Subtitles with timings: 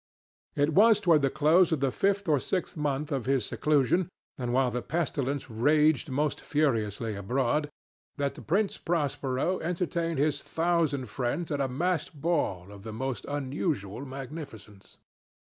[0.55, 4.51] It was toward the close of the fifth or sixth month of his seclusion, and
[4.51, 7.69] while the pestilence raged most furiously abroad,
[8.17, 13.25] that the Prince Prospero entertained his thousand friends at a masked ball of the most
[13.29, 14.97] unusual magnificence.